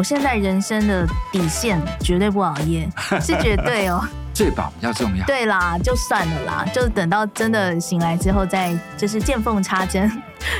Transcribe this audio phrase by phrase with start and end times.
[0.00, 2.88] 我现在人生的底线绝对不熬夜，
[3.20, 4.02] 是绝对哦。
[4.32, 5.26] 睡饱比较重要。
[5.26, 10.10] 对啦，就算了啦，就等到真的醒来之后再就是见缝插针，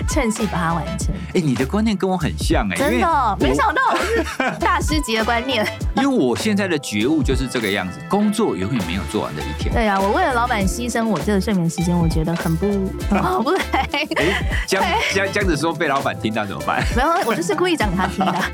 [0.06, 1.14] 趁机把它完成。
[1.28, 4.22] 哎、欸，你的观念跟我很像哎、欸，真的，没想到是
[4.60, 5.66] 大师级的观念。
[5.96, 9.72] 因为我现在的觉悟就是这个样子，工作永远没有做完的一天。
[9.72, 13.62] 对啊，我为了老板牺牲我这个睡眠时间，我觉得很不好不来。
[13.92, 14.06] 哎，
[14.68, 16.84] 这样 这样这样子说被老板听到怎么办？
[16.94, 18.44] 没有，我就是故意讲给他听的。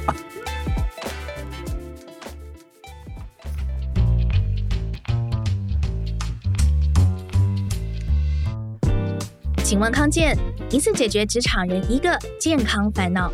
[9.69, 10.39] 请问康健，
[10.71, 13.29] 一次解决职场人一个健康烦恼。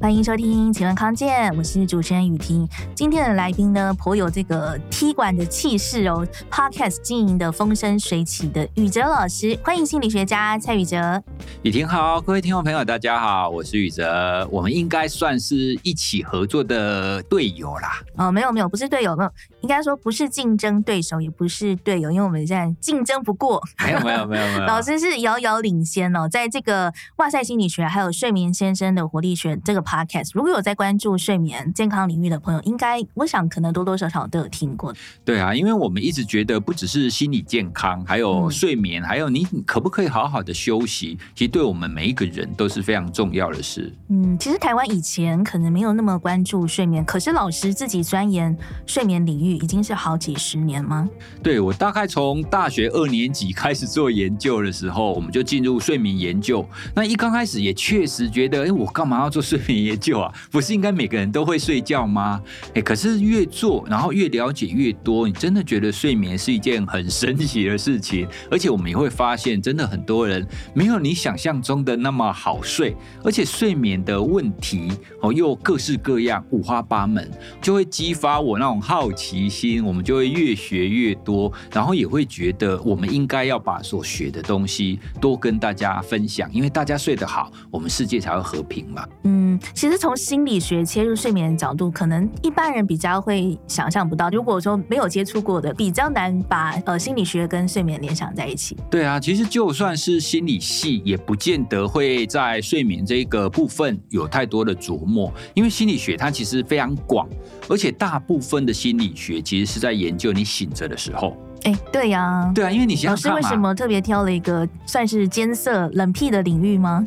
[0.00, 2.66] 欢迎收听，请问康健，我是主持人雨婷。
[2.94, 6.24] 今天的来宾呢，颇有这个踢馆的气势哦。
[6.48, 11.20] Podcast 经营的风生水起的宇哲老师，欢迎心理学家蔡宇哲。
[11.62, 14.48] 雨婷好，各位听众朋友大家好，我是宇哲。
[14.52, 18.00] 我们应该算是一起合作的队友啦。
[18.18, 23.60] 哦，没有没有，不是队友，没有，应该说不是竞争对手，也不是队友，因为我们现在竞争不过。
[23.84, 29.82] 没有没有没有没有， 老师是遥遥领先哦，在这个哇塞心理学还有睡眠先生的活力学这个。
[29.88, 34.94] Podcast 如果有在关注睡眠健康领域的朋友，应该我想可能多多少少都有听过。
[35.24, 43.90] 对啊，因为我们一直觉得不只是心理健康，还有睡眠，嗯、还有你可不可以好好的休息，其实对我们每一个人都是非常重要的事。
[44.10, 51.08] 嗯，其实台湾以前可能没有那么关注睡眠，可是老师自己钻研睡眠领域已经是好几十年吗？
[51.42, 56.68] 对，我大概从大学二年级开始做研究的时候，我们就进入睡眠研究。
[56.94, 59.77] 那一刚开始也确实觉得，哎，我干嘛要做睡眠？
[59.84, 62.40] 研究啊，不是应该每个人都会睡觉吗？
[62.74, 68.26] 哎，可是越做，然后越了解越多，你真的觉得睡眠是一件很神奇的事情。
[68.50, 74.90] 而且我们也会发现，真的很多人没有你想象中的那么好睡，而且睡眠的问题
[75.20, 79.84] 哦又各式各样，五花八门，就会激发我那种好奇心。
[79.84, 89.06] 我们就会越学越多，然后也会觉得我们应该要把所学的东西多跟大家分享，因为大家睡得好，我们世界才会和平嘛。
[89.24, 89.58] 嗯。
[89.74, 94.28] 其实从心理学切入睡眠的角度，可能一般人比较会想象不到。
[94.30, 98.76] 如果说没有接触过的，比较难把呃心理学跟睡眠联想在一起。
[98.90, 107.28] 对啊，其实就算是心理系，也不见得会在睡眠这个部分有太多的琢磨，因为心理学它其实非常广，
[107.68, 111.36] 而且大部分的心理学其实是在研究你醒着的时候。
[111.64, 117.06] 哎，对呀、啊，对啊，因为你想想看嘛，老师为什么特别挑了一个算是艰涩冷僻的领域吗？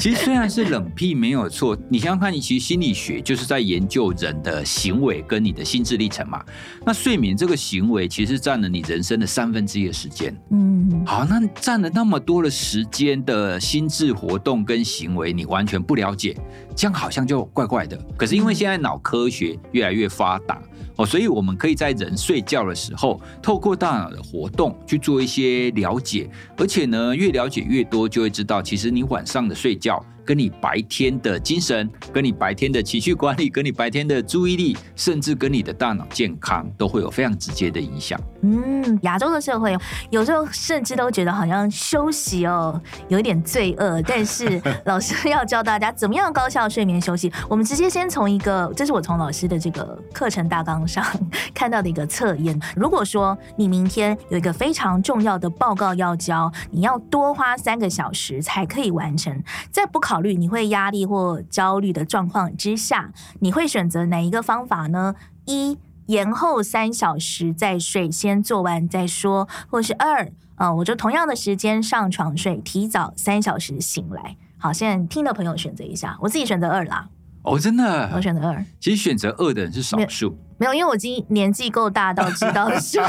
[0.00, 6.42] 其实虽然是冷僻没有错，你想想看，你其实心理学就是在研究人的行为跟你的心智历程嘛。
[6.86, 10.34] 那睡眠这个行为其实占了你人生的三分之一的时间。
[10.50, 16.34] 嗯，好，那占了那么多的时间的心智活动跟行为，你完全不了解，
[16.74, 17.96] 这样好像就怪怪的。
[18.16, 20.62] 可是因为现在脑科学越来越发达。
[21.00, 26.28] 哦，所以我们可以在人睡觉的时候，透过大脑的活动去做一些了解，
[26.58, 30.04] 而且呢，越了解越多，就会知道，其实你晚上的睡觉。
[30.30, 38.16] 跟你白天的精神，跟你白天的情绪管理，跟你白天的注意力，甚至跟你的大脑健康，都会有非常直接的影响。
[38.42, 39.76] 嗯，亚洲的社会
[40.08, 44.00] 有时候甚至都觉得好像休息哦，有一点罪恶。
[44.02, 47.32] 但是老师要教大家怎么样高效睡眠休息。
[47.48, 51.04] 我们直接先从一个，这是我从老师的这个课程大纲上
[51.52, 52.56] 看到的一个测验。
[52.76, 59.36] 如果说你明天有一个非常重要的报告要交，你要多花三个小时才可以完成，
[59.72, 65.14] 在不考虑你会压力或焦虑的状况之下，你会选择哪一个方法呢？
[65.46, 70.24] 一，延后三小时再睡，先做完再说；或是二，
[70.56, 74.36] 啊、呃，我就同样的时间上床睡，提早三小时醒来。
[74.58, 77.08] 好，现在听的朋友选择一下，我自己选择二啦。
[77.42, 78.62] 哦，真的，我选择二。
[78.78, 83.02] 其实选择二的人是少数，没有，因为我已经年纪够大到知道说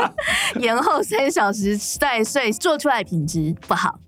[0.58, 4.00] 延后三小时再睡，做出来品质不好。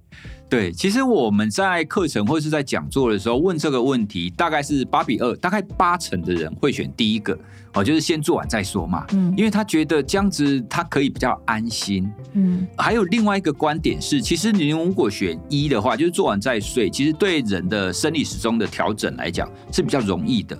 [0.49, 7.37] 对，其实我们在课程或是在讲座的时候问这个问题，大概是八比二，大概八成的人会选第一个
[7.75, 9.05] 哦，就是先做完再说嘛。
[9.13, 12.09] 嗯，因为他觉得这样子他可以比较安心。
[12.35, 20.57] 嗯，还有另外一个观点是，其实你如果选一的话，就是做完再睡，其实对人的生理时钟的调整来讲是比较容易的，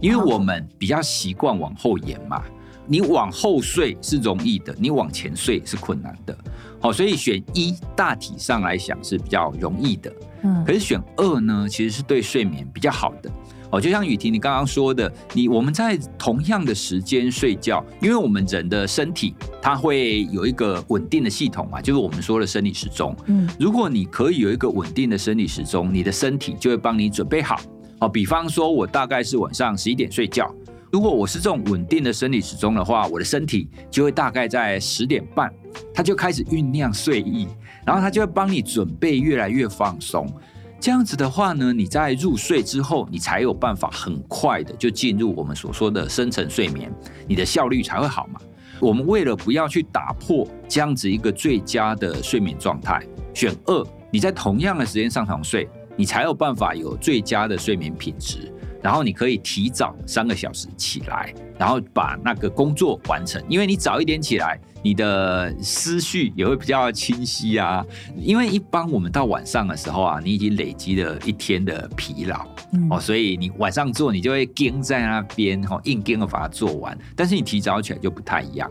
[0.00, 2.42] 因为我们比较习惯往后延嘛。
[2.86, 6.36] 你往后睡是容易的，你往前睡是困难的。
[6.80, 10.12] 好，所以选一大体上来讲是比较容易的，
[10.42, 13.30] 嗯，可是选二呢，其实是对睡眠比较好的。
[13.70, 19.32] 哦，就像雨婷你刚刚说的，你我们在同样的时间睡觉，因为我们人的身体
[19.62, 23.14] 它会有一个稳定的系统嘛，就是我们说的生理时钟。
[23.26, 27.60] 嗯，如果你可以有一个稳定的生理时钟，你的身体就会帮你准备好。
[28.00, 30.52] 哦，比方说我大概是晚上十一点睡觉，
[30.92, 35.52] 如果我是这种稳定的生理时钟的话，我的身体就会大概在十点半，
[35.94, 37.46] 它就开始酝酿睡意，
[37.86, 40.26] 然后它就会帮你准备越来越放松。
[40.80, 46.92] 这样子的话呢，你在入睡之后，你才有办法很快的就进入我们所说的深层睡眠，
[47.28, 48.40] 你的效率才会好嘛。
[48.80, 53.00] 我们为了不要去打破这样子一个最佳的睡眠状态，
[53.32, 58.52] 选二，你在同样的时间上床睡，你才有办法有最佳的睡眠品质。
[58.82, 67.84] 然后你可以提早三个小时起来，然后把那个工作完成，因为你早一点起来，你的思绪也会比较清晰啊。
[68.16, 76.96] 因为一般我们到晚上的时候啊，你已经累积了一天的疲劳，嗯、哦，所以你晚上做，你就会盯在那边，哦，硬盯的把它做完。
[77.14, 78.70] 但是你提早起来就不太一样。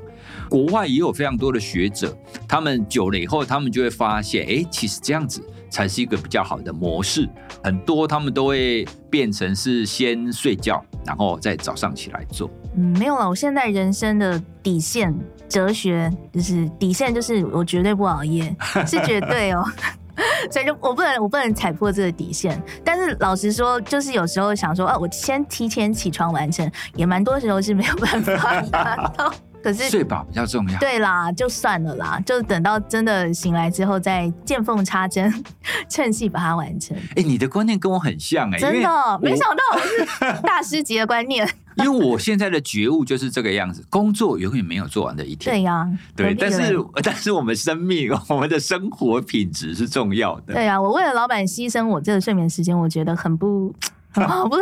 [0.50, 2.18] 国外也有非常多的学者，
[2.48, 5.44] 他们久了以后，他们就会发现，哎，其实这样子。
[5.69, 7.27] 才是一个比较好的模式，
[7.63, 12.50] 很多他们都会变成是先睡觉，然后再早上起来做。
[12.75, 13.27] 嗯，没有了。
[13.27, 15.13] 我现在人生的底线
[15.48, 18.56] 哲学就是底线，就是我绝对不熬夜，
[18.86, 19.63] 是绝对哦。
[20.51, 22.62] 所以就我不能，我不能踩破这个底线。
[22.83, 29.33] 但是老实说，就是有时候想说，啊，我先提前起床完成，也蛮多时候是没有办法达到。
[29.62, 30.80] 可是睡饱比较重要。
[30.80, 35.44] 对啦，就算了啦，就等到真的醒来之后再见缝插针，
[35.90, 36.96] 趁隙把它完成。
[36.98, 41.48] 哎、欸，你的观念跟我很像哎、欸，真的，没想到我是大师级的观念。
[41.80, 45.56] 因为我现在的觉悟就是这个样子，工作永远没有做完的一天。
[45.56, 50.54] 对呀、啊，对，但是但是我们生命， 我们的生活品质是重要的。
[50.56, 53.74] 对呀、啊，我为了老板牺牲我这个睡眠时间，我觉得很不。
[54.16, 54.58] 哦，不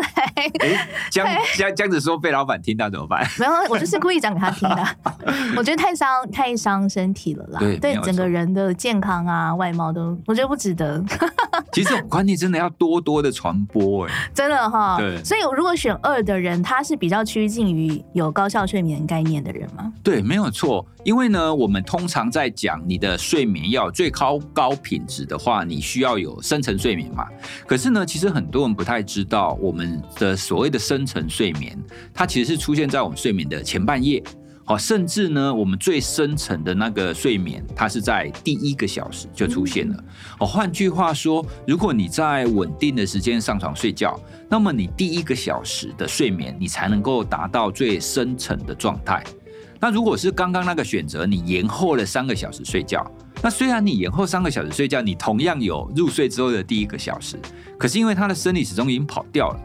[0.60, 0.78] 对，
[1.10, 1.30] 这样
[1.76, 3.26] 这样子说被老板听到怎么办？
[3.40, 4.88] 没有，我就是故意讲给他听的。
[5.56, 11.04] 我觉得太伤太伤身体了啦，对，对整个人的健康啊、外貌都，我觉得不值得。
[11.72, 14.98] 其实这种观念真的要多多的传播，哎，真的哈。
[14.98, 19.92] 对，所以如果选二的人，他是比较趋近于有高效睡眠概念的人吗？
[20.04, 20.86] 对，没有错。
[21.04, 27.26] 因为呢，我们通常在讲你的睡眠要最高高品质的话，你需要有深层睡眠嘛。
[27.66, 31.78] 可是呢，其实很多人不太知道，我们的所谓的深层睡眠，
[32.14, 34.24] 它其实是出现在我们睡眠的前半夜，
[34.64, 40.04] 好，甚至呢，我们最深层的那个睡眠，它是在第一个小时就出现了。
[40.40, 44.20] 哦，换句话说，如果你在稳定的时间上床睡觉，
[44.50, 49.24] 那么你第一个小时的睡眠，你才能够达到最深层的状态。
[49.80, 53.06] 那如果是刚刚那个选择，你延后了三个小时睡觉，
[53.42, 57.40] 那虽然你延后三个小时睡觉，你同样有入睡之后的第一个小时，
[57.78, 59.60] 可是因为他的生理时钟已经跑掉了，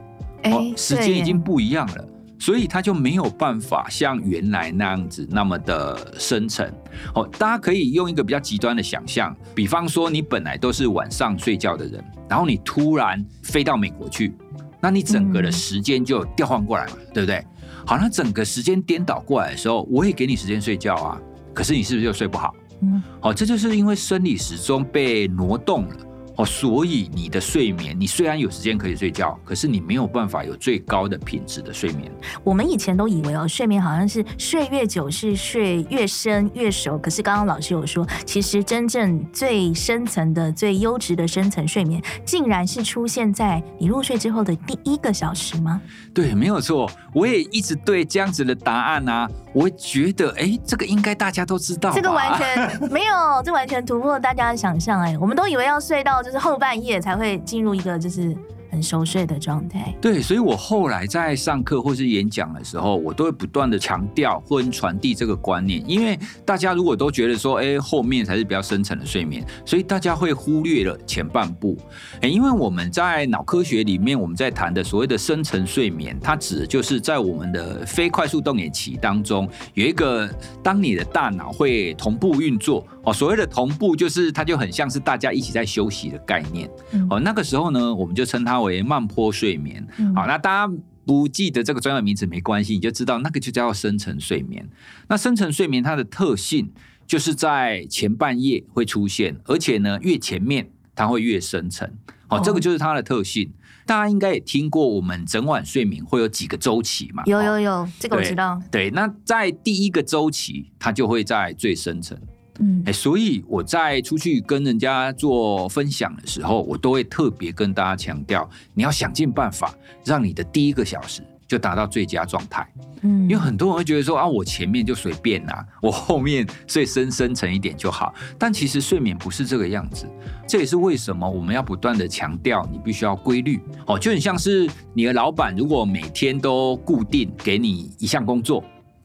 [0.45, 2.05] 哦，时间已经不一样了，
[2.39, 6.73] 所以他就没有办法像原来那样子那么的深沉。
[7.15, 14.35] 哦，大家可以用一个比较极端的想象，比方说你本来都是晚上睡觉的人，然后你突然飞到美国去，
[14.81, 17.43] 那你整个的时间就调换过来嘛，对不对？
[17.87, 21.21] 好，那整个时间颠倒过来的时候，我也给你时间睡觉啊，
[21.55, 22.55] 可是你是不是又睡不好？
[22.83, 25.97] 嗯，好，这就是因为生理时钟被挪动了。
[26.43, 32.11] 哦，所以你的睡眠，你虽然有时间可以睡觉，可是你没有办法有最高的品质的睡眠。
[32.43, 45.81] 我们以前都以为哦，睡眠好像是睡越久是睡越深越熟，可是刚刚老师有说，其实真正最深层的、最优质的深层睡眠，竟然是出现在你入睡之后的第一个小时吗？
[46.13, 46.91] 对，没有错。
[47.15, 51.93] 我也一直对这样子的答案啊，我觉得，哎，这个应该大家都知道。
[51.93, 54.99] 这个完全没有，这完全突破大家的想象。
[55.03, 56.23] 哎，我们都以为要睡到。
[56.23, 58.37] 就是后半夜才会进入一个就是。
[58.73, 71.77] 很熟睡的状态，对，所以我后来在上课或是演讲的时候，我都会不断的强调或传递这个观念，因为大家如果都觉得说，哎，后面才是比较深层的睡眠，所以大家会忽略了前半部。
[72.23, 80.27] 哎，因为我们在脑科学里面，我们在谈的所谓的深层睡眠，它指的就是在我们的非快速动眼期当中，有一个
[80.63, 82.83] 当你的大脑会同步运作。
[83.05, 86.71] 哦，所谓的同步就是它就很像是大家一起在休息的概念
[87.11, 90.73] 哦，那个时候呢，我们就称它为慢坡睡眠，好，那大家
[91.05, 94.69] 不记得这个专业名词没关系，你就知道那个就叫深层睡眠。
[95.09, 96.71] 那深层睡眠它的特性
[97.07, 101.91] 就是在前半夜会出现，而且呢越前面它会越深层，
[102.29, 103.53] 好，这个就是它的特性。
[103.85, 107.25] 大家应该也听过，我们整晚睡眠会有几个周期嘛？
[107.27, 108.63] 有有有，这个我知道。
[108.71, 112.17] 对，那在第一个周期，它就会在最深层。
[112.59, 122.67] 嗯，哎，所以我在出去跟人家做分享的时候，我都会特别跟大家强调，你要想尽办法让你的第一个小时就达到最佳状态。
[123.05, 128.15] 嗯，因为很多人会觉得说啊，我前面就随便啊，我后面睡深深沉一点就好。
[128.39, 130.07] 但其实睡眠不是这个样子，
[130.47, 133.61] 这也是为什么我们要不断的强调，你必须要规律。
[133.89, 138.63] 哦，就很像是你的老板如果每天都固定给你一项工作，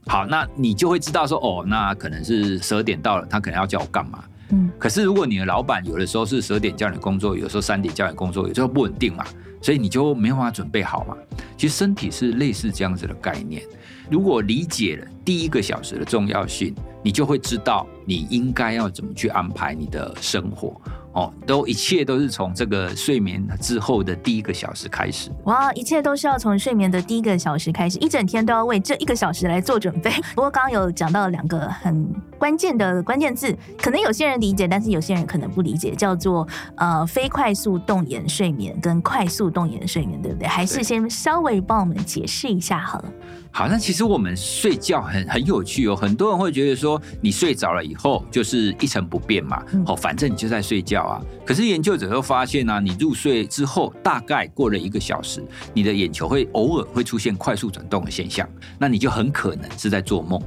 [0.07, 4.23] 好，那你就会知道说，哦，那可能是十二点到了，他可能要叫我干嘛。
[4.49, 9.25] 嗯，可是如果你的老板有的时候是十二点叫你工作，有的时候三点叫你工作，有时候不稳定嘛，
[9.61, 11.17] 所以你就没办法准备好嘛。
[11.57, 13.61] 其实身体是类似这样子的概念。
[14.09, 16.73] 如果理解了第一个小时的重要性，
[17.03, 20.79] 你就会知道你应该要怎么去安排你的生活。
[21.17, 25.31] 哦，都一切都是从这个睡眠之后的第一个小时开始。
[25.45, 30.12] 哇，一切都是要从睡眠的第一个小时开始，一整天都要为这一个小时来做准备。
[30.36, 32.07] 不过刚刚有讲到两个很
[32.38, 40.47] 关键的关键字，可能有些人理解，但是有些人可能不理解，叫做呃非快速动眼睡眠跟快速动眼睡眠，对不对？
[40.47, 43.12] 还是先稍微帮我们解释一下好了。
[43.57, 51.19] 好，那其实我们睡觉很很有趣哦，很多人会觉得说你睡着了以后就是一成不变嘛，哦，反正你就在睡觉啊。
[51.43, 58.47] 可是研究者又发现呢、啊，你入睡之后大概过了一个小时，你的眼球会偶尔会出现快速转动的现象，
[58.77, 60.39] 那你就很可能是在做梦。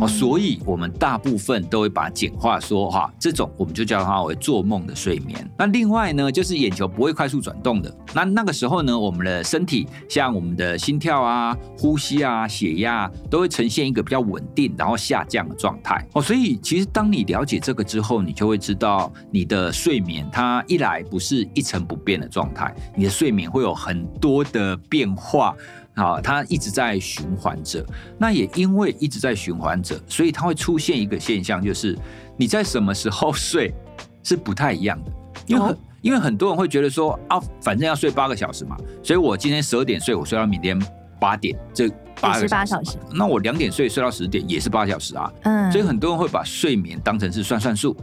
[0.00, 5.48] 哦，所以我们大部分都会把它简化说哈，这种我们就叫它为做梦的睡眠。
[5.58, 7.94] 那另外呢，就是眼球不会快速转动的。
[8.14, 16.04] 那那个时候呢，我们的身体像我们的心跳啊、呼吸啊、血压都会呈现一个比较稳定然后下降的状态。
[16.14, 25.54] 哦，所以其实当你了解这个之后，你就会知道你的睡眠它一来不是一成不变的状态，你的睡眠会有很多的变化。
[25.96, 27.84] 好，它一直在循环着。
[28.16, 31.98] 那也因为一直在循环着，所以它会出现一个现象，就是
[32.36, 33.74] 你在什么时候 睡
[34.22, 35.12] 是不太一样的。
[35.46, 40.80] 因为因为很多人会觉得说啊，反正要睡八个小时嘛，所以我今天十二点睡，我睡到明天
[41.18, 41.88] 八点，这
[42.20, 42.70] 八个小时。
[42.70, 45.30] 小时那我两点睡，睡到十点也是八小时啊。
[45.42, 45.70] 嗯。
[45.72, 47.96] 所以很多人会把睡眠当成是算算数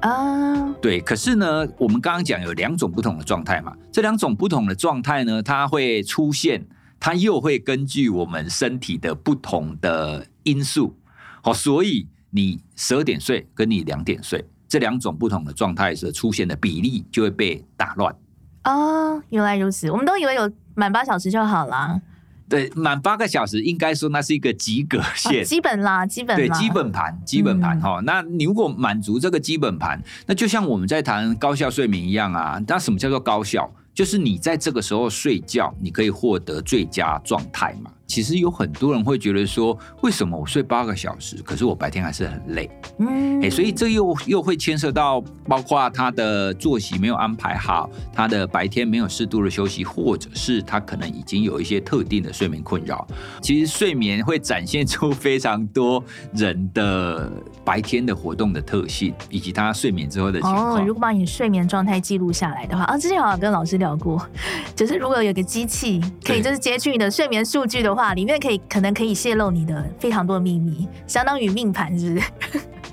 [0.00, 0.72] 啊。
[0.80, 0.98] 对。
[1.00, 6.64] 可是呢，我们刚刚讲有两种不同的状态嘛，这两种不同的状态呢，它会出现。
[7.04, 10.96] 它又会根据我们身体的不同的因素，
[11.42, 18.16] 好，所以你十二点睡跟你两点睡这两种不同的状态时出现的比例就会被打乱。
[18.64, 22.00] 哦，原来如此，我们都以为有满八小时就好了。
[22.48, 28.04] 对，满八个小时应该说那是一个及格线，哦、基本啦，基本对基本盘，基本盘哈、嗯。
[28.06, 32.58] 那你如果满足这个基本盘，那就像我们在谈高效睡眠一样啊。
[32.66, 33.70] 那什么叫做高效？
[33.94, 37.92] 就是你在这个时候睡觉，你可以获得最佳状态嘛。
[38.06, 42.70] 其实有很多人会觉得说，为什么我睡八个小时，可是我白天还是很累？
[42.98, 53.06] 嗯，哎，所以这又又会牵涉到，包括他的作息没有安排好，他的白天没有适度的休息，或者是他可能已经有一些特定的睡眠困扰。
[53.40, 56.02] 其实睡眠会展现出非常多
[56.34, 57.32] 人的
[57.64, 60.74] 白天的活动的特性，以及他睡眠之后的情况。
[60.74, 64.24] 哦，如果把你睡眠状态记录下来的话，啊，之前好像跟老师聊过，
[64.76, 68.14] 就是如果有个机器可以就是截取你的睡眠数据的话。
[68.14, 72.20] 里面可以可能可以泄露你的非常多的秘密，相当于命盘，日？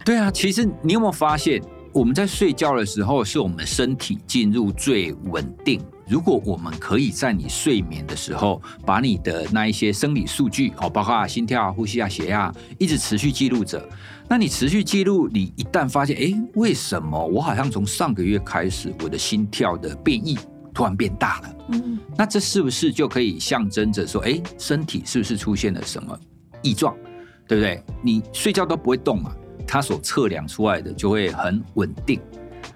[0.03, 5.81] 对啊，其实你有没有发现，我们在睡觉的时候，是我们身体进入最稳定。
[6.07, 13.81] 如果我们可以在你睡眠的时候，把你的那一些生理数据哦，包括心跳、呼吸啊、血压，一直持续记录着。
[14.27, 20.37] 那你持续记录，你一旦发现，哎，为什么我好像从上个月开始，我的心跳的变异？
[20.73, 26.17] 突然变大了，嗯，那这是不是就可以象征着说，哎，身体是不是出现了什么
[26.61, 26.95] 异状，
[27.47, 27.83] 对不对？
[28.01, 29.31] 你睡觉都不会动嘛，
[29.67, 32.19] 它所测量出来的就会很稳定。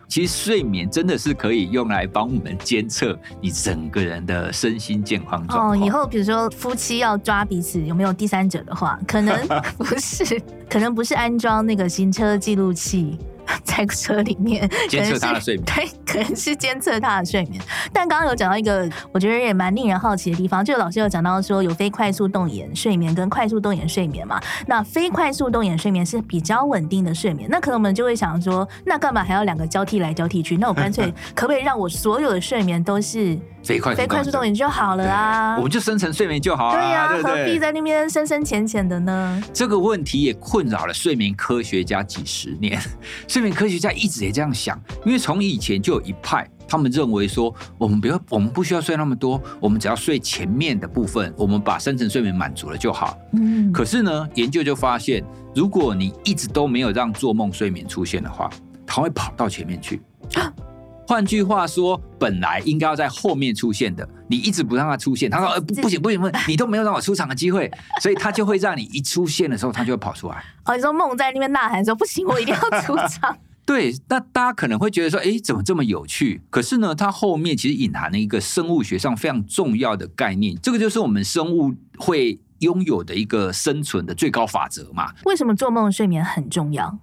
[0.07, 5.71] 其实睡眠真的是可以用来帮我们监测你整个人的身心健康状况。
[5.71, 9.35] 哦，以后比如说夫妻要抓彼此有没有第三者的话，可能
[9.77, 13.17] 不是， 可能不是安装那个行车记录器。
[13.63, 17.61] 在车里面监测他的睡眠，对，可能是监测他的睡眠。
[17.91, 24.41] 但刚刚有讲到一个，我觉得也蛮令人好奇的地方，就老师有讲到说有非快速动眼睡眠跟快速动眼睡眠嘛。
[24.67, 30.57] 那非快速动眼睡眠是比较稳定的睡眠，那可能我们就会想说，那干嘛还要两个交替来交替去？
[30.57, 35.55] 那我干脆 可不可以让我所有的睡眠都是非快速动眼就好了啊？
[35.57, 36.79] 我们就深层睡眠就好了。
[36.79, 39.43] 对呀、何必在那边深深浅浅的呢？
[39.51, 42.79] 这个问题也困扰了睡眠科学家几十年。
[43.27, 53.17] 睡眠科学家一直也这样想，因为从以前就有一派，他们认为说，我们不要，我们不需要睡那么多，我们只要睡前面的部分，我们把深层睡眠满足了就好。
[53.33, 53.71] 嗯。
[53.73, 55.23] 可是呢，研究就发现，
[55.55, 58.49] 如果你一直都没有让做梦睡眠出现的话，
[58.85, 60.01] 它会跑到前面去。
[61.07, 67.69] 换句话说，本来应该要在后面出现的，你一直不让他出现，他说：“呃，不，不行，不行，不行，你都没有让我出场的机会。”
[68.01, 70.43] 所以他就会让你一出现的时候，他就会跑出来。
[70.65, 85.11] 哦，你说梦在那边呐喊说：“不行，我一定要出场。” 对，那大家可能会觉得说：“哎，怎么这么有趣？”可是呢，它后面其实隐含了一个生物学上非常重要的概念，这个就是我们生物会拥有的一个生存的最高法则嘛。
[85.25, 86.99] 为什么做梦睡眠很重要？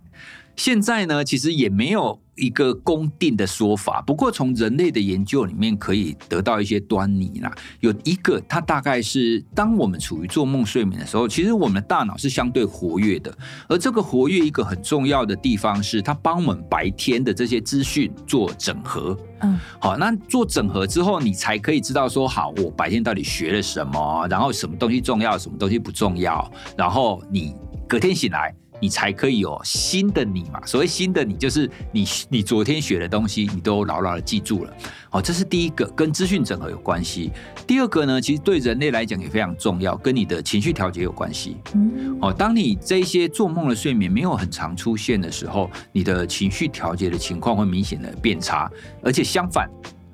[0.55, 4.03] 现在呢，其实也没有一个公定的说法。
[4.03, 7.53] 不过从人类的研究里面可以得到一些端倪啦。
[7.81, 13.37] 有一个，它大概是当我们处于做梦睡眠的时候，其实我们的大脑是相对活跃的。
[13.69, 19.17] 而这个活跃一个很重要的地方是，它帮我们白天的这些资讯做整合。
[19.41, 27.55] 嗯，好，那做整合之后，你才可以知道说，好，我白天到底学了什么，然后什么东西重要，什么东西不重要，然后你
[27.89, 28.55] 隔天醒来。
[28.83, 30.61] 你才可以有新的你嘛？
[30.67, 34.77] 所谓新的你，就是你你昨天学的东西，你都牢牢的记住了。
[35.09, 37.31] 好，这是第一个，跟资讯整合有关系。
[37.65, 41.59] 第二个呢，其实对人类来讲也非常重要，跟你的情绪调节有关系。
[41.75, 48.69] 嗯，哦，当你这些做梦的睡眠没有很常出现的时候，你的情绪调节的情况会明显的变差。
[49.01, 49.71] 而且相反，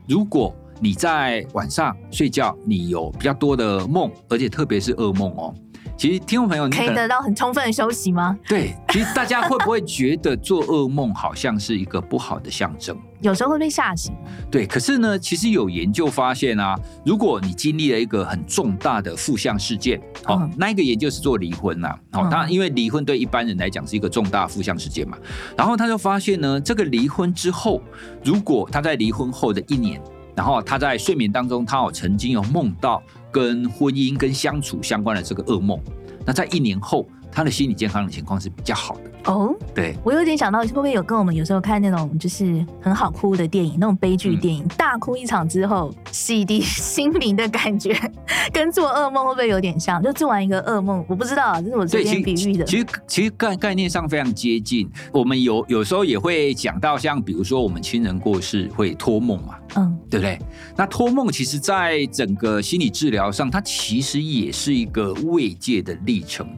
[0.07, 5.55] 如果你在晚上睡觉，你有比较多的梦，而且特别是噩梦哦。
[5.99, 8.39] 其实，听众朋友，你可，以得到很充分的休息吗？
[8.47, 12.97] 对，其实大家会不会觉得做噩梦好像是一个不好的象征？
[13.21, 14.15] 有时候会被吓醒。
[14.49, 25.19] 对，可是呢，其实有研究发现啊，如果你经历了一个很重大的负向事件，好、嗯哦，那一个研究是做离婚呐、啊，好、哦，当然因为离婚对一般人来讲是一个重大负向事件嘛，
[25.57, 27.83] 然后他就发现呢，这个离婚之后，
[28.23, 30.01] 如果他在离婚后的一年，
[30.37, 33.03] 然后他在睡眠当中，他有曾经有梦到。
[33.31, 35.81] 跟婚姻、跟相处相关的这个噩梦，
[36.25, 37.09] 那在一年后，
[37.39, 39.55] 他的心理健康的情况是比较好的哦。
[39.73, 47.97] 对，我有点想到，会不会有跟我们有时候看那种就是很好哭的电影，那种悲剧电影，嗯、大哭一场之后洗涤心灵的感觉，
[48.53, 50.03] 跟做噩梦会不会有点像？
[50.03, 52.65] 就做完一个噩梦，我不知道，这是我这边比喻的。
[52.65, 54.91] 其实其实概概念上非常接近。
[55.13, 59.55] 我们有有时候也会讲到，像比如说我们亲人过世会托梦嘛。
[59.77, 60.39] 嗯，对不对？
[60.75, 66.49] 那托梦其实，在整个心理治疗上，它其实也是一个慰藉的历程。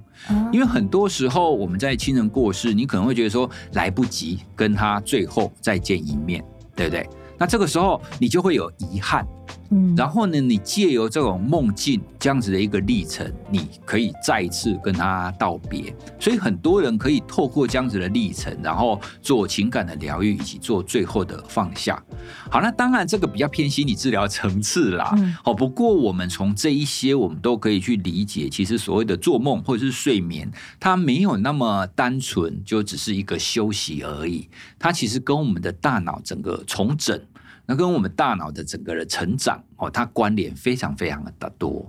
[0.53, 7.09] 因为很多时候，我们在亲人过世，你可能会觉得说来不及跟他最后再见一面，对不对？
[7.39, 9.27] 那这个时候，你就会有遗憾。
[9.71, 15.95] 嗯，然后呢，你借由这种梦境这样子的一个历程，你可以再一次跟他道别。
[16.19, 22.03] 所以很多人可以透过这样子的历程，然后做情感的疗愈，以及做最后的放下。
[22.51, 25.15] 好，那当然这个比较偏心理治疗层次啦。
[25.45, 34.49] 好，不过我们从这一些，我们都可以去理解，其实所谓的做梦或者是睡眠，它没有那么单纯，就只是一个休息而已。
[34.79, 37.21] 它其实跟我们的大脑整个重整。
[37.71, 41.89] 那跟我们大脑的整个的成长哦，它关联非常非常的多。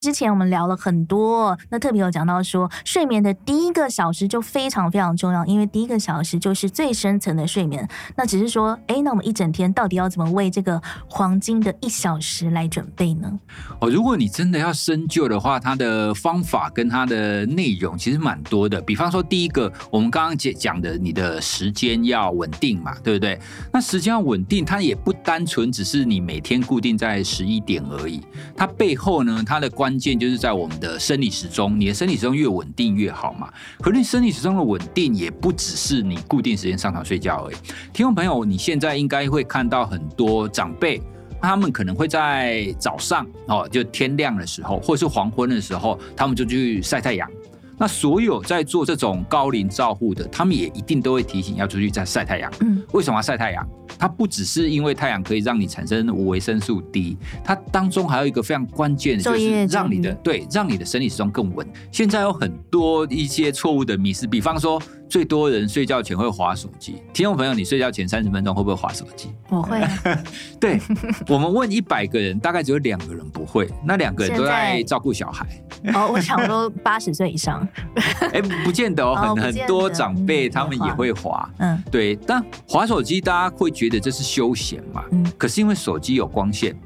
[0.00, 7.88] 之前我们聊了很多，那特别有讲到说，睡眠的第一个小时就非常非常重要，因为第一个小时就是最深层的睡眠。
[8.14, 13.40] 那只是说，哎，那我们一整天到底要怎么为这个黄金的一小时来准备呢？
[13.80, 18.80] 哦，如果你真的要深究的话，它的方法跟它的内容其实蛮多的。
[18.82, 23.40] 比方说，第一个，我们刚刚讲讲的，你的时间要稳定嘛，对不对？
[23.72, 28.20] 那时间要稳定，它也不单纯只是你每天固定在十一点而已，
[28.54, 33.48] 它背后呢，它的关关键就是在我们的生理时钟，你的生理时钟越稳定越好嘛。
[33.80, 37.56] 可是你生理时钟的稳定也不只是你固定时间上床睡觉而已。
[37.92, 41.00] 听众朋友，你现在应该会看到很多长辈，
[41.40, 47.30] 他们可能会在早上哦，就天亮的时候，或者是黄昏的时候，他们就去晒太阳。
[47.78, 52.52] 那所有在做这种高龄照护的，他们也一定都会提醒要出去再晒太阳。
[52.60, 53.66] 嗯，为什么要晒太阳？
[53.98, 61.66] 它不只是因为太阳可以让你产生维生素 D，它当中还有一个非常关键的，就是让你的对让你的生理时钟更稳。
[61.90, 67.02] 现在有很多一些错误的迷思，比方说最多人睡觉前会划手机。
[67.12, 69.30] 听众朋友，你睡觉前三十分钟会不会划手机？
[69.48, 69.80] 我会。
[70.60, 70.80] 对，
[71.28, 75.46] 我们问一百个人，大概只有两个人不会，那两个人都在照顾小孩。
[75.94, 77.66] 哦，我想说八十岁以上。
[78.32, 81.48] 哎，不见得哦，很、哦、很多长辈他们也会划。
[81.58, 85.04] 嗯，对，但划手机大家会觉得这是休闲嘛？
[85.12, 86.76] 嗯，可是因为手机有光线。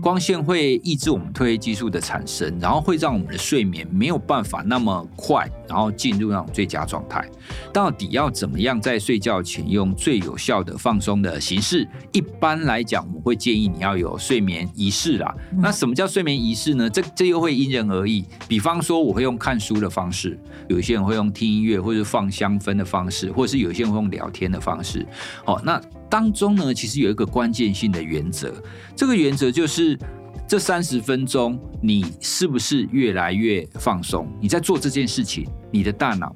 [0.00, 7.24] 光线会抑制我们褪黑激素的产生，然后会让我们的睡眠没有办法那么快，然后进入那种最佳状态。
[7.72, 11.86] 到底要怎么样在睡觉前用最有效的放松的形式？
[12.12, 15.34] 一般来讲，我们会建议你要有睡眠仪式啦。
[15.58, 16.88] 那什么叫睡眠仪式呢？
[16.88, 18.24] 这这又会因人而异。
[18.48, 25.06] 比方说，我会用看书的方式，有些人会用听音乐或者放香氛的方式，或者是有些人会用聊天的方式。
[25.44, 25.80] 好，那。
[26.10, 28.54] 当中呢，其实有一个关键性的原则，
[28.94, 29.98] 这个原则就是
[30.46, 34.28] 这三十分钟，你是不是越来越放松？
[34.40, 36.34] 你在做这件事情，你的大脑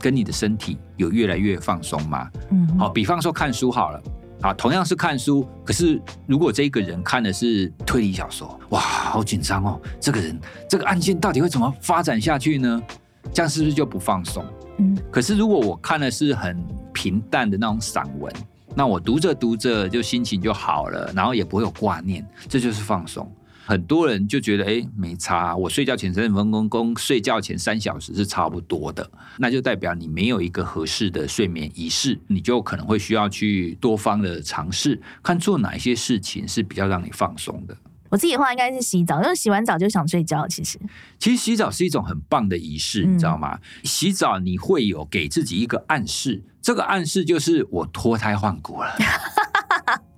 [0.00, 2.30] 跟你的身体有越来越放松吗？
[2.50, 4.02] 嗯，好，比方说看书好了，
[4.42, 12.82] 啊，同样是看书，可是如果这个人看的是推理小说，哇，好紧张哦，这个人这个案件到底会怎么发展下去呢？
[13.32, 14.44] 这样是不是就不放松？
[14.78, 18.32] 嗯，可是如果我看的是很平淡的那种散文。
[18.74, 23.28] 那我读着读着就心情就好了，然后也不会有挂念，这就是放松。
[23.68, 37.76] 很多人就觉得，哎，没差，我睡觉前三十分钟跟睡觉前三小时是差不多的，那就代表你没有一个合适的睡眠仪式，你就可能会需要去多方的尝试，看做哪一些事情是比较让你放松的。
[38.08, 40.48] 我自己的话应该是洗澡，因为洗完澡就想睡觉。
[40.48, 40.78] 其实，
[41.18, 43.58] 其实洗澡是一种很棒的仪式，嗯、你知道吗？
[43.84, 48.96] 洗澡你会有给自己一个暗示，这个暗示就是我脱胎换骨了。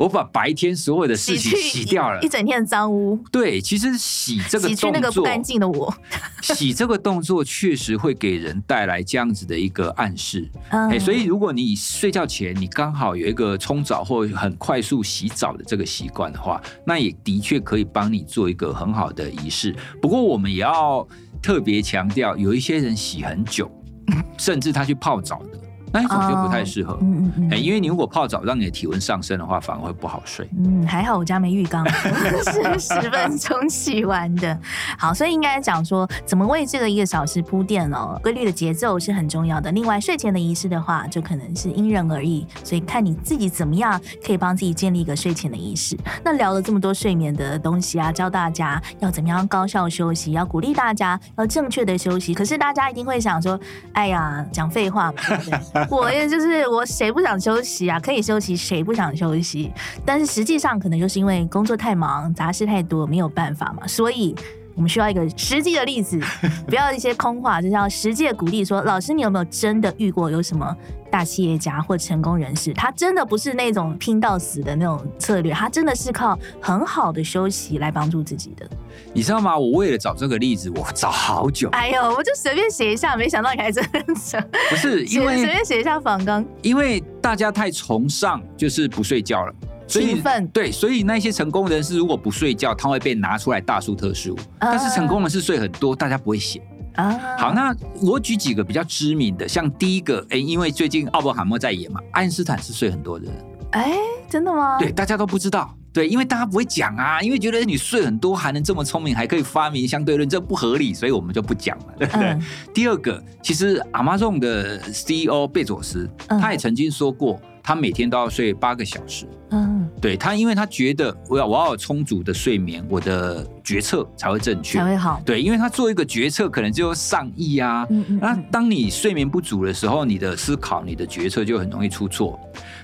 [0.00, 3.22] 我把白天所有的事情洗掉了，一整天的脏污。
[3.30, 5.94] 对，其实洗这个动作，洗去那个不干净的我，
[6.40, 10.50] 洗这个动作确实会给人带来这样子的一个暗示。
[10.70, 19.76] 哎、嗯，所以如果你睡觉前你刚好有一个冲澡或很快速洗澡的这个习惯的话，那也的确可以帮你做一个很好的仪式。
[20.00, 21.06] 不过我们也要
[21.42, 23.70] 特别强调，有一些人洗很久，
[24.38, 25.59] 甚至他去泡澡的。
[25.92, 30.48] 那一种就不太适合，嗯嗯嗯，因为你如果泡澡让你的体温上升的话，反而会不好睡。
[30.56, 34.58] 嗯，还好我家没浴缸， 是十分钟洗完的。
[34.98, 39.72] 好，所以应该讲说，怎么为这个一个小时铺垫哦，规律的节奏是很重要的。
[39.72, 45.96] 另外，睡前的仪式的话，就可能是因人而异，所以看你自己怎么样可以帮自己建立一个睡前的仪式。
[46.24, 52.32] 那聊了这么多睡眠的东西啊，教大家要怎么样高效休息，要鼓励大家要正确的休息。
[52.32, 53.58] 可是大家一定会想说，
[53.92, 55.79] 哎呀，讲废话嘛，对不对？
[55.90, 57.98] 我也就是我，谁不想休息啊？
[58.00, 59.72] 可以休息，谁不想休息？
[60.04, 63.86] 但是实际上，可能就是因为工作太忙，杂事太多，没有办法嘛。
[63.86, 64.34] 所以
[64.74, 66.20] 我们需要一个实际的例子，
[66.66, 68.64] 不要一些空话，就是要实际的鼓励。
[68.64, 70.76] 说，老师，你有没有真的遇过有什么？
[71.10, 78.68] 大企业家或成功人士，他真的不是那种拼到死的那种策略，他真的是靠很好的休息来帮助自己的。
[79.12, 79.58] 你知道吗？
[79.58, 81.68] 我为了找这个例子，我找好久。
[81.70, 84.40] 哎呦，我就随便写一下，没想到你还真的想。
[84.70, 89.52] 不是因为随便写一下仿纲，因为大家太崇尚就是不睡觉了，
[89.86, 94.38] 所以对，所以那些成功人士如果不睡觉，他会被拿出来大书特书。
[94.58, 96.62] 但是成功人士睡很多，大家不会写。
[96.94, 103.34] 啊，好，那我举几个比较知名的，像第一个，哎，因为最近奥本海默在演嘛，爱因斯坦是睡很多的人，
[103.72, 103.92] 哎，
[104.28, 104.78] 真的吗？
[104.78, 112.26] 对，大家都不知道，对，因为大家不会讲啊，因为觉得你睡很多还能这么聪明，还可以发明相对论，这不合理，所以我们就不讲了，对不对？
[112.28, 112.42] 嗯、
[112.74, 117.40] 第二个，其实 Amazon 的 CEO 贝佐斯，他也曾经说过。
[117.62, 125.20] 他每天都要睡八个小时，嗯，对他，因为他觉得我要我要有充足的睡眠，我的决策才会正确，才会好。
[125.24, 128.18] 对，因为他做一个决策可能就上亿啊，嗯嗯。
[128.20, 132.38] 那当你睡眠不足的时候，你的思考、你的决策就很容易出错。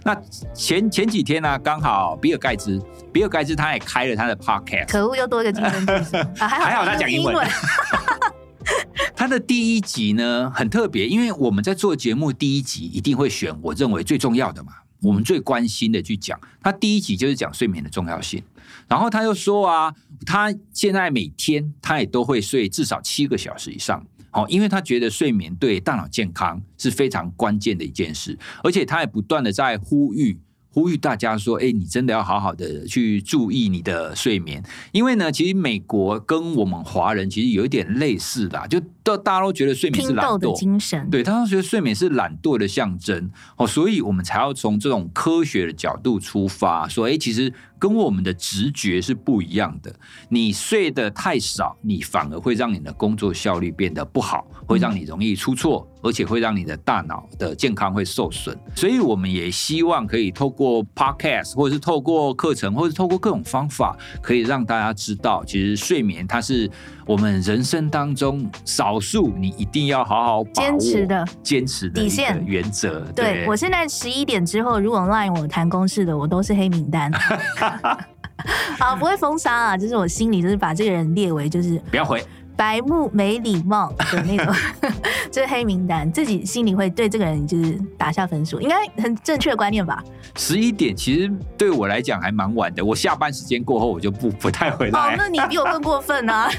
[0.05, 0.17] 那
[0.55, 2.81] 前前几天呢、啊，刚好比尔盖茨，
[3.13, 7.47] 比尔盖茨他也开了他的 podcast，可恶，又多一个竞争对手，还 好还好他讲英文。
[9.15, 16.39] 他的第一集呢，很特别，因为我们在做节目第一集一定会选我认为最重要的嘛，我们最关心的去讲。
[16.63, 18.43] 他第一集就是讲睡眠的重要性，
[18.89, 30.39] 然后他又说啊，他现在每天他也都会睡至少七个小时以上，哦，因为他觉得睡眠对大脑健康是非常关键的一件事，而且他也不断的在呼吁。
[30.77, 34.63] 呼吁大家说，哎，你真的要好好的去注意你的睡眠，
[34.93, 47.53] 因为呢，其实美国跟我们华人其实有一点类似的，就都大家都觉得睡眠是懒惰的精神，对，大家都觉得睡眠是懒惰的象征哦，所以我们才要从这种科学的角度出发，说，哎，其实。
[47.79, 49.95] 跟我们的直觉是不一样的。
[50.31, 58.59] 你睡得太少，你反而会让你的工作效率变得不好，会让你容易出错，而且会让你的大脑的健康会受损。
[58.75, 66.71] 所以我们也希望可以透过 podcast，或者是透过课程，或者是透过各种方法，可以让大家知道，其实睡眠它是
[67.05, 73.01] 我们人生当中少数你一定要好好把握、坚持的、坚持的底线原则。
[73.15, 77.11] 对，对我现在十一点之后，如果 line 我谈公事的，我都是黑名单。
[78.79, 82.23] 好，不会封杀啊，就是我心里就是把这个人列为就是不要回
[82.57, 84.55] 白目没礼貌的那种，
[85.31, 90.03] 就是黑名单，自己心里会对这个人就是打下分数，应该很正确的观念吧？
[90.37, 94.99] 十一点其实对我来讲还蛮晚的，我下班时间过后我就不 不太回来。
[94.99, 96.51] 哦，那你比我更过分啊！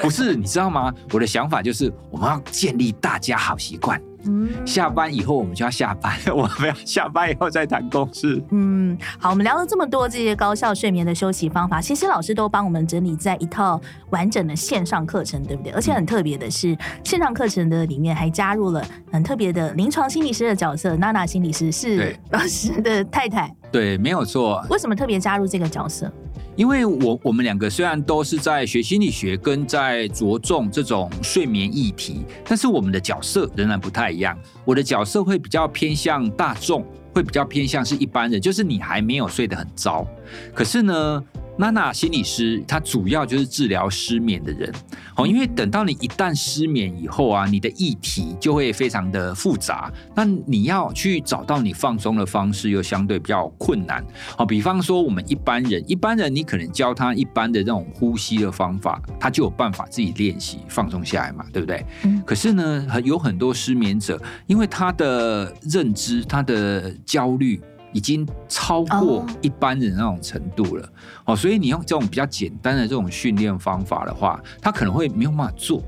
[0.00, 0.92] 不是，你知道吗？
[1.12, 4.00] 我的想法就是我们要建立大家好习惯。
[4.24, 8.42] 嗯，下班以后我们就要下班， 我们要下班以后再谈公事。
[8.50, 13.80] 嗯，好，我们聊了这么多这些高效睡眠的休息方法，其实老师都帮我们整理在一套
[14.10, 15.72] 完整的线上课程，对不对？
[15.72, 23.54] 而且很特别的是，线上课程的里面还加入了很特别的临床心理师的角色，娜娜心理师是老师的太太。
[23.70, 24.64] 对，没有错。
[24.68, 26.12] 为什么特别加入这个角色？
[26.54, 34.38] 因为我我们两个虽然都是在学心理学，跟在着重这种睡眠议题，但是我们的角色仍然不太一样。
[34.64, 36.84] 我的角色会比较偏向大众，
[37.14, 40.06] 会比较偏向是一般人，就是你还没有睡得很糟，
[40.54, 41.24] 可是呢，
[41.62, 44.68] 娜娜心理师，她主要就是治疗失眠的人，
[45.16, 54.04] 哦，因为等到你一旦失眠以后啊，你的议题就会非常的复杂，那你要去找到你放松的方式又相对比较困难，
[54.36, 61.86] 哦，比方说我们一般人，一般人你可能教他一般的这种呼吸的方法，他就有办法自己练习放松下来嘛，对不对？
[62.02, 62.20] 嗯。
[62.26, 67.60] 可是呢，有很多失眠者，因为他的认知，他的焦虑。
[67.92, 70.92] 已经超过一般人那种程度了，
[71.24, 75.82] 哦，所以你用这种比较简单的这种训练方法的话，他可能会没有办法做。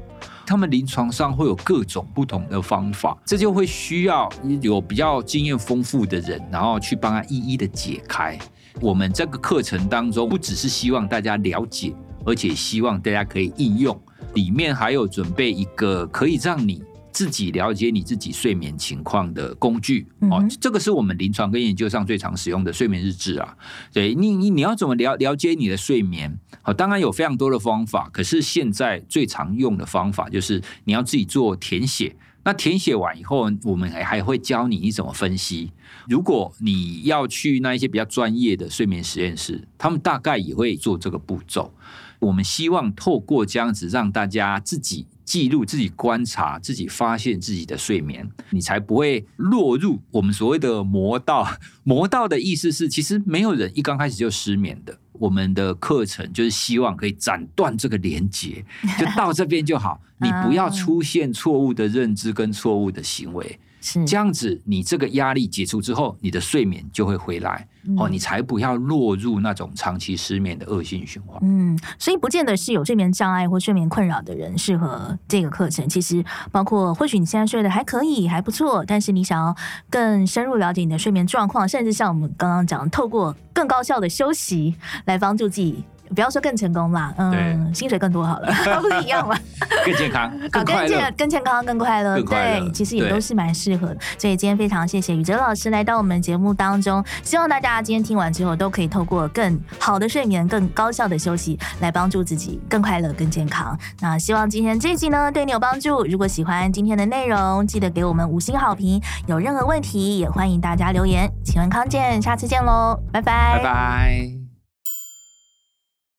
[0.46, 4.28] 他们临床上会有各种不同的方法，这就会需要
[4.60, 8.38] 有比较经验丰富的人，然后去帮他一一的解开。
[8.80, 11.94] 我们这个课程当中，不只是希望大家了解，
[12.26, 13.98] 而且希望大家可以应用，
[14.34, 16.82] 里面还有准备一个可以让你。
[17.14, 23.56] 自己了解你自己睡眠情况的工具哦，这个是我们临床跟研究上最常使用的睡眠日志啊。
[23.92, 26.36] 对你，你你要怎么了了解你的睡眠？
[26.60, 32.16] 好，当然有非常多的方法，可是现在最常用的方法就是你要自己做填写。
[32.46, 35.70] 那填写完以后，我们还还会教你你怎么分析。
[36.08, 41.72] 如果你要去那一些比较专业的睡眠实验室，他们大概也会做这个步骤。
[42.18, 45.06] 我们希望透过这样子让大家自己。
[45.24, 51.46] 记录自己观察自己发现自己的睡眠，你才不会落入我们所谓的魔道。
[51.82, 54.96] 魔道的意思是，其实没有人一刚开始就失眠的。
[55.12, 58.64] 我们的课程就是希望可以斩断这个连接，
[58.98, 60.00] 就到这边就好。
[60.18, 63.58] 你不要出现错误的认知跟错误的行为。
[63.84, 71.38] 是这样子，你这个压力解除之后，你的睡眠就会回来、嗯、哦，你才不要落入那种长期失眠的恶性循环。
[71.42, 75.86] 嗯，所以不见得是有睡眠障碍或睡眠困扰的人适合这个课程。
[75.86, 79.54] 其实包括或许你现在睡得还可以，还不错，但是你想要
[79.90, 85.84] 更深入了解你的睡眠状况，甚至像我们刚刚讲，透过更高效的休息来帮助自己。
[86.14, 89.36] 不要说更成功啦，嗯，薪水更多好了， 不是一样吗？
[89.84, 93.96] 更健康，更快乐，更健康，更快乐，对，其实也都是蛮适合的。
[94.18, 103.76] 所以今天非常谢谢宇哲老师来到我们节目当中，希望大家今天听完之后都可以透过更好的睡眠、更高效的休息来帮助自己更快乐、更健康。
[104.00, 106.04] 那希望今天这一集呢对你有帮助。
[106.04, 109.00] 如果喜欢今天的内容，记得给我们五星好评。
[109.26, 111.30] 有任何问题也欢迎大家留言。
[111.44, 114.43] 请问康健，下次见喽，拜拜，拜拜。